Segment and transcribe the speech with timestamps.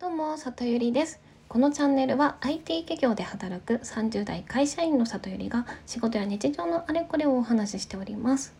[0.00, 1.18] どうも里ゆりです。
[1.48, 8.54] このチャンネルは IT 企業で働く30代会社員の里ゆりが仕事や日常のあれこれをお話ししております。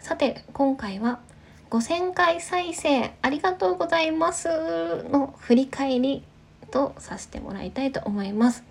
[0.00, 1.20] さて今回は
[1.70, 4.48] 5000回再生ありがとうございます
[5.04, 6.22] の振り返り
[6.70, 8.62] とさせてもらいたいと思います。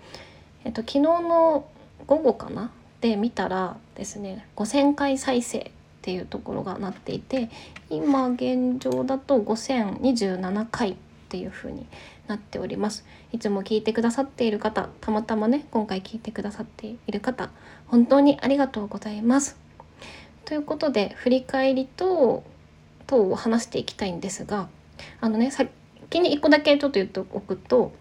[0.63, 1.65] えっと昨日の
[2.05, 2.69] 午後かな
[3.01, 5.71] で見たらですね5000回再生っ
[6.03, 7.49] ていうところがなっていて
[7.89, 10.97] 今現状だと5027回
[11.35, 11.85] っていう風に
[12.27, 13.05] なっております。
[13.33, 17.49] いつも聞いてくださっている方たまたまね今回聞いてくださっている方
[17.87, 19.57] 本当にありがとうございます。
[20.45, 22.43] ということで振り返りと
[23.05, 24.69] 等を話していきたいんですが
[25.19, 27.91] あのね先に1個だけちょっと言っておくと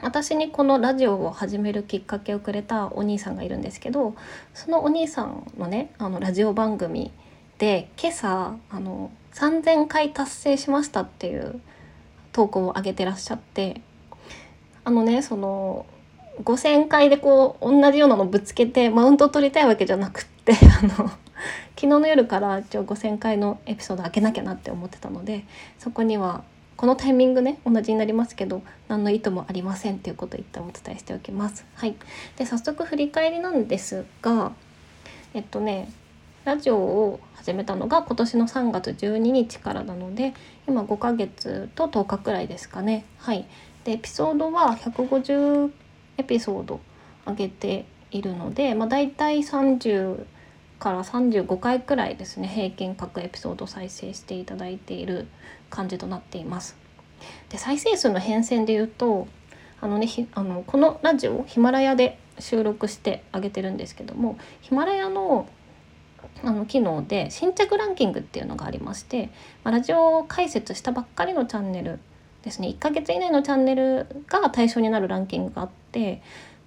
[0.00, 4.14] 私にこのラジオを始めるきっかけをくれたお兄さんがいるんですけど
[4.54, 7.12] そのお兄さんのねあのラジオ番組
[7.58, 11.60] で今朝あの3,000回達成しましたっていう
[12.34, 13.80] 投稿を上げてらっしゃって
[14.84, 15.86] あのねその
[16.42, 21.08] 5,000回でこう同じようなのぶつけてマウント取りたいわけじゃなくって あの
[21.76, 25.44] 昨日の夜から一応5,000回のエピソード開けなきゃなって思ってたので
[25.78, 26.42] そこには
[26.76, 31.64] このタイミングね同じになりますけど何の意図もありませんっていうことを一旦お伝えしておきます。
[31.76, 31.94] はい、
[32.36, 34.50] で早速振り返りなんですが
[35.34, 35.88] えっとね
[36.44, 40.34] ラジオを始めたのが今年の3月12日からなので
[40.68, 43.06] 今5ヶ月と10日くらいですかね。
[43.16, 43.46] はい、
[43.84, 45.72] でエピソードは150
[46.18, 46.80] エピソード
[47.26, 50.26] 上げているので、まあ、大体30
[50.78, 55.28] から35回くらいですね平均各エピソード再生していただいている
[55.70, 56.76] 感じとなっています。
[57.48, 59.28] で再生数の変遷で言うと
[59.80, 65.48] あのねあのこのラジオヒマラヤで収録してあげてるんですけどもヒマラヤの
[66.42, 69.30] あの機能で新着ランキングっていうのがありまして、
[69.62, 72.00] ま、ラジオ解説したばっかりのチャンネル
[72.42, 76.22] ですね1ヶ月以内のチャンネルが対象になるランキングがあって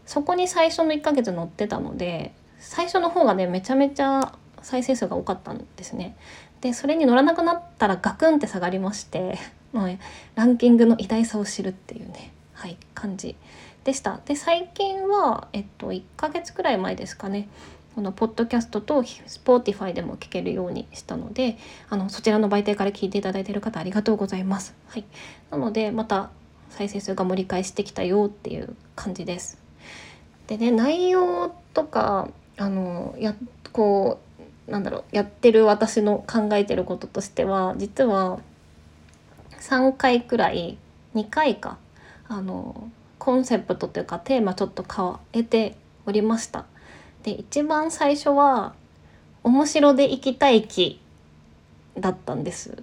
[0.06, 6.18] そこに最初の1ヶ月載ってたので最初の方がねめちゃめちゃ再生数が多かったんですね。
[6.62, 9.38] でそれに乗らなくなったらガクンって下がりまして、
[9.72, 9.90] まあ、
[10.36, 13.36] ランキングの偉大さを知るっていうね、はい、感じ
[13.84, 14.20] でした。
[14.26, 17.48] で最近は、えっと、1ヶ月くらい前ですかね
[17.98, 21.58] このポッドキャストと Spotify でも聞けるようにしたので
[21.90, 24.76] あのそちらの媒体から聞いていただいている方ありがとうございます。
[24.90, 25.06] はい、
[25.50, 26.30] なのでまた
[26.70, 29.58] 再生数が盛り返してきたよっていう感じです。
[30.46, 33.34] でね内容とかあのや
[33.74, 34.20] こ
[34.68, 38.38] うなんだろうやってる私の考えてることとしては実は
[39.60, 40.78] 3回くらい
[41.16, 41.80] 2回か
[42.28, 45.76] あのコンセプトというかテーマちょっと変えて
[46.06, 46.68] おりました。
[47.28, 48.74] で一番最初は
[49.44, 51.02] 面白で行きたい気
[52.00, 52.82] だったんです。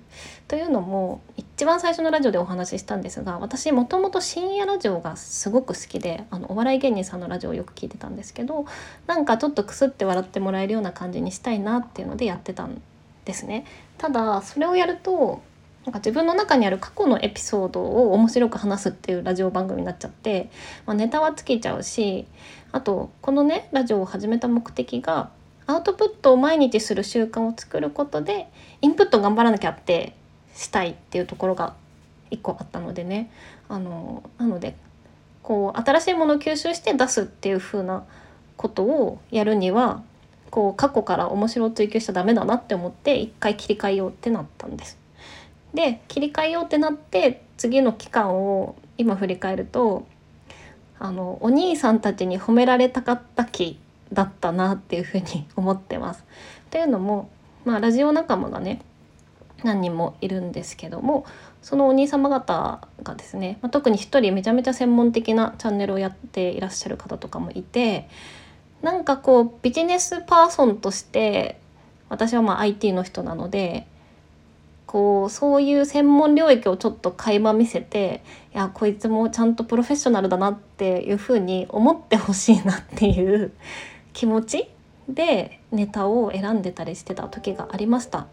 [0.48, 8.66] というのも一番最初のラジオでお話ししたんですが私もともと深夜ラジオがすごく好きであのお笑い芸人さんのラジオをよく聞いてたんですけど
[9.06, 12.82] なんかちょっとクスって笑ってもらえるような感じにしたいなっていうのでやってたん
[13.24, 13.64] ですね。
[13.96, 15.40] ただそれをやると
[15.84, 20.50] なんか自分の中にある過去のエピソードを面白く話すっていうラジオ番組になっちゃって、
[20.86, 22.26] まあ、ネタは尽きちゃうし
[22.72, 25.30] あとこのねラジオを始めた目的が
[25.66, 28.48] アウトプットを毎日する習慣を作ることで
[28.82, 30.14] インプット頑張らなきゃって
[30.54, 31.74] したいっていうところが
[32.30, 33.30] 一個あったのでね
[33.68, 34.76] あのなので
[35.42, 38.04] こう新しいものを吸収して出すっていう風な
[38.56, 40.02] ことをやるには
[40.50, 45.03] こう過去から面白を追求しちゃダメだなって思って一回切り替えようってなったんです。
[45.74, 50.06] で切り替えようってなって次の期間を今振り返ると
[50.98, 53.78] あのお兄さんたちに褒められたかった期
[54.12, 56.24] だったなっていうふうに思ってます。
[56.70, 57.30] というのも、
[57.64, 58.80] まあ、ラジオ仲間がね
[59.64, 61.24] 何人もいるんですけども
[61.62, 68.08] そのお兄様方がですね、まあ、特に一人めちゃめちゃ専門的なチャンネルをやっていらっしゃる方とかもいて
[68.82, 71.58] なんかこうビジネスパーソンとして
[72.08, 73.86] 私はまあ IT の人なので
[74.86, 78.22] こうそういう専門領域をちょっと垣間見せて
[78.54, 83.52] いやこいつもちゃんとプロフェッショナルだなっていうふうに思ってほしいなっていう
[84.12, 84.68] 気持ち
[85.08, 88.26] でネタを選んでたりしてた時がありました。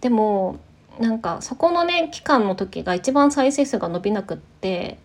[0.00, 0.56] でも
[0.98, 4.98] なんかそこのね期間の時が一番再生数が伸びなくって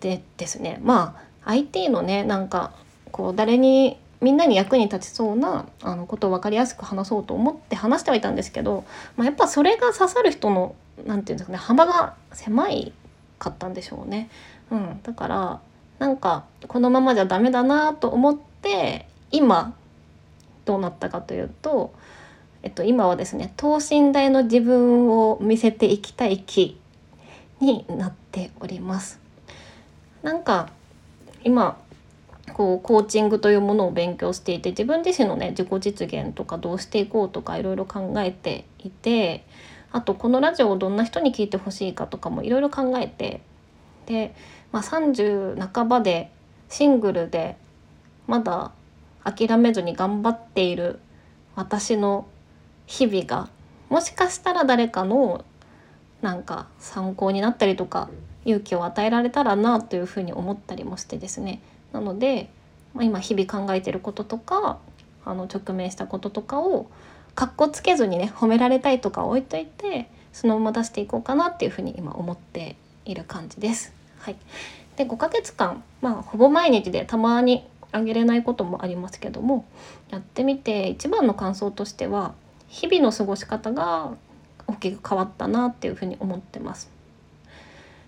[0.00, 0.78] でですね。
[0.82, 2.72] まあ IT のねなんか
[3.10, 8.84] こう誰にみんなに役に立ちそうなあのことを分かりやすく話そうと思って話してはいたんですけど、
[9.16, 10.74] まあ、やっぱそれが刺さる人の
[11.06, 12.92] 何て言うんですかね幅が狭い
[13.38, 14.30] かったんでしょうね。
[14.70, 15.60] うん、だから
[15.98, 19.74] なんかこのままじゃダメだなと思って今
[20.64, 21.94] どうなったかというと、
[22.62, 26.80] えっと、今はですね等身大の自分を見せていきたい気
[27.60, 29.18] になってております。
[30.22, 30.68] なんか
[31.42, 31.78] 今
[32.52, 39.44] こうコーチングというものを勉強していて自分自身のね自己実現とかどうしていこうとかいろいろ考えていて
[39.92, 43.40] あとこのラジオをどんな人に聞いてほしいかとかもいろいろ考えて
[44.06, 44.34] で、
[44.72, 46.30] まあ、30半ばで
[46.68, 47.56] シングルで
[48.26, 48.72] まだ
[49.24, 51.00] 諦めずに頑張っている
[51.54, 52.26] 私の
[52.86, 53.48] 日々が
[53.88, 55.44] もしかしたら誰かの
[56.22, 58.08] なんか参考になったりとか
[58.44, 61.60] 勇気を与えられたらなというふうに思ったりもしてですね。
[61.96, 62.50] なので、
[62.92, 64.78] まあ、今日々考えてることとか
[65.24, 66.90] あの直面したこととかを
[67.34, 72.76] かっこつけずにね褒められたいとか置いといてそのまま出していこうかなっていうふうに今思って
[73.06, 73.94] いる感じです。
[74.18, 74.36] はい、
[74.96, 79.64] で5ヶ月間、まあ、ほぼ毎日でたまにあげれないこともありますけども
[80.10, 82.34] やってみて一番の感想としては
[82.68, 84.12] 日々の過ごし方が
[84.66, 86.90] 大きく変わったなっていうふうに思ってます。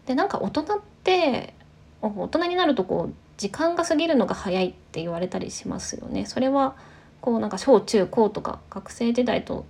[0.05, 1.55] でなんか大人って
[2.03, 6.27] 大人になるとこう時間が過ぎるのが早いって言われたりしますよね。
[6.27, 6.77] それは
[7.21, 9.65] こうなんか小中高とか学生時代と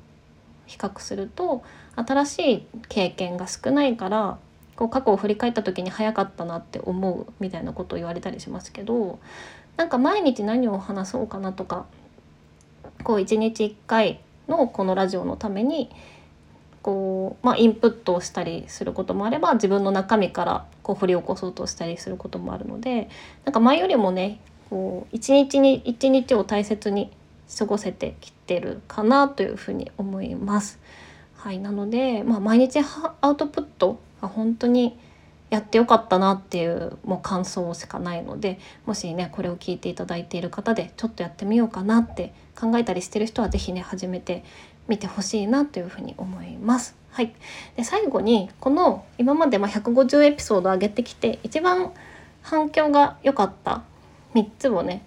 [0.66, 1.62] 比較すると
[1.96, 4.38] 新しい経験が少ないから
[4.76, 9.18] こう過去を振り返った時に早かったなって思うみたいなことを言われたりしますけど
[9.76, 11.86] なんか毎日何を話そうかなとか
[13.02, 15.90] こう一日一回のこのラジオのために
[16.82, 23.08] こう、まあ、インプットをしたりすることもあれば自分の中身からこう掘り起こそうとしたりすることもあるので
[23.44, 24.40] なんか前よりもね
[24.70, 27.10] こう一日に一日を大切に
[27.56, 30.78] 過ごせてきてるかなというふうに思います。
[31.34, 32.80] はい、なので、まあ、毎日
[33.20, 34.98] アウトプットが本当に
[35.50, 44.44] やってよかったなっていうもう感想しかないのでもしねこれを聞いていただいている方でちょっとやってみようかなって考えたりしてる人は是非ね始めて
[44.88, 46.96] みてほしいなというふうに思います。
[47.10, 47.34] はい、
[47.76, 51.92] で最後にこの今までま150エピソード上げてきて一番
[52.42, 53.82] 反響が良かった
[54.34, 55.02] 3つをね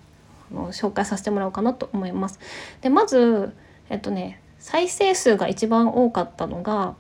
[0.52, 2.40] あの紹介させてもらおうかなと思います。
[2.82, 3.54] でまず
[3.90, 6.96] えっとね再生数が一番多かったのが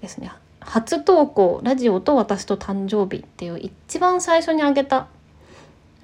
[0.00, 0.30] ですね
[0.60, 5.06] 初投稿「ラジオと私と誕生日」っていう一番最初に上げた、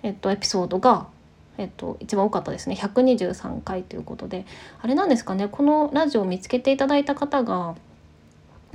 [0.02, 1.08] えっと、エピソードが、
[1.58, 2.76] えっと、一番多かったですね。
[2.76, 4.46] 123回ということで。
[4.80, 5.48] あれなんですかね。
[5.48, 7.74] このラジオを見つけていただいた方が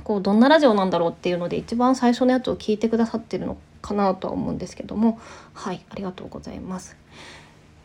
[0.04, 5.18] こうどんなラジオなんだろうっていうので一番最初のやつを聞いてくださってるのかなとは思うんですけども。
[5.54, 5.84] はい。
[5.90, 6.96] ありがとうございます。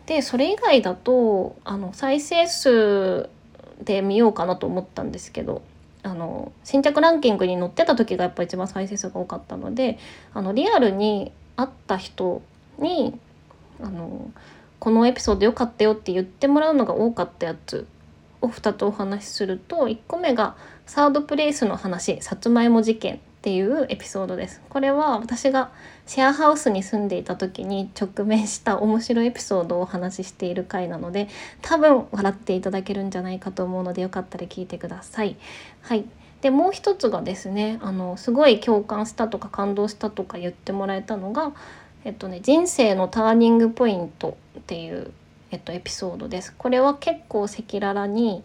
[0.06, 3.30] でそれ以外だとあの再生数
[3.84, 5.62] で見ようかなと思ったんですけど
[6.04, 9.98] あの新着ランキングに載ってた時がやっぱ一番再生数が多かったので
[10.34, 12.42] あのリアルに会った人
[12.78, 13.18] に
[13.82, 14.30] あの
[14.84, 17.88] このエピソード良かったよって言ってもらうのが多かったやつ
[18.42, 24.62] を2つお話しすると1個目がサードプレイスの話さつまいも事件っていうエピソードです。
[24.68, 25.72] これは私が
[26.06, 31.30] シェアハウスに住んでいた時に直面した面白いエピソードをお話ししている回なので
[31.62, 35.38] 多分笑っていただけるんじゃないかと思うのでよかったら聞いてください。
[35.80, 36.04] はい
[36.42, 41.54] でもう一つがですねあのすごい共感したとか感動したとか言ってもらえたのが、
[42.06, 45.12] えっとね、人生のターニングポイントっていう、
[45.52, 46.54] えっと、エピソードです。
[46.58, 48.44] これは結構赤裸々に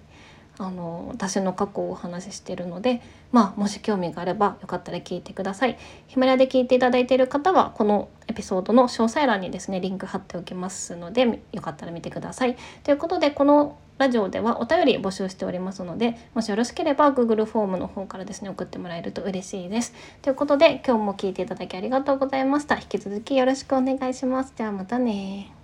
[0.58, 3.00] あの私の過去をお話ししてるので、
[3.30, 5.78] まあ、もし興味があればよかったら聞いてください。
[6.08, 12.56] ヒマラヤで聞いていただいている方はこのエピソードの詳細欄にですねリンク貼っておきますのでよかったら見てください。
[12.82, 19.92] ということでこのラジオではお便り募集しておりますのでもしよろしければ Google フォームの方からですね送ってもらえると嬉しいです。
[20.22, 22.76] ということで今日も聞いていただきありがとうございました。
[22.76, 24.52] 引き続きよろしくお願いします。
[24.56, 25.57] じゃあまたね